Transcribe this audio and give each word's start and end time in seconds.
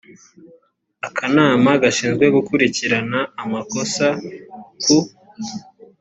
akanama 1.07 1.69
gashinzwe 1.81 2.25
gukurikirana 2.35 3.19
amakosa 3.43 4.07
ku 4.83 4.97